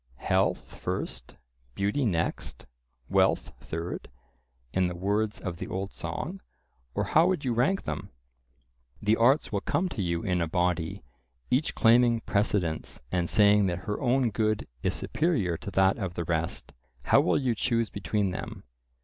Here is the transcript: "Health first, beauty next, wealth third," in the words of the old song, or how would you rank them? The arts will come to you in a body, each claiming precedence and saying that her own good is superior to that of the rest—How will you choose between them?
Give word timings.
"Health 0.15 0.73
first, 0.73 1.35
beauty 1.75 2.05
next, 2.05 2.65
wealth 3.07 3.51
third," 3.59 4.09
in 4.73 4.87
the 4.87 4.95
words 4.95 5.39
of 5.39 5.57
the 5.57 5.67
old 5.67 5.93
song, 5.93 6.41
or 6.95 7.03
how 7.03 7.27
would 7.27 7.45
you 7.45 7.53
rank 7.53 7.83
them? 7.83 8.09
The 8.99 9.15
arts 9.15 9.51
will 9.51 9.61
come 9.61 9.89
to 9.89 10.01
you 10.01 10.23
in 10.23 10.41
a 10.41 10.47
body, 10.47 11.03
each 11.51 11.75
claiming 11.75 12.21
precedence 12.21 12.99
and 13.11 13.29
saying 13.29 13.67
that 13.67 13.77
her 13.85 14.01
own 14.01 14.31
good 14.31 14.67
is 14.81 14.95
superior 14.95 15.55
to 15.57 15.69
that 15.69 15.99
of 15.99 16.15
the 16.15 16.23
rest—How 16.23 17.21
will 17.21 17.37
you 17.37 17.53
choose 17.53 17.91
between 17.91 18.31
them? 18.31 18.63